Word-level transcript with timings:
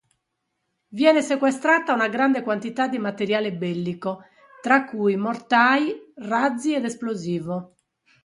Viene 0.87 1.21
sequestrata 1.21 1.93
una 1.93 2.07
grande 2.07 2.41
quantità 2.41 2.87
di 2.87 2.97
materiale 2.97 3.53
bellico, 3.53 4.23
tra 4.59 4.85
cui 4.85 5.15
mortai, 5.15 6.11
razzi 6.23 6.73
ed 6.73 6.85
esplosivo. 6.85 7.75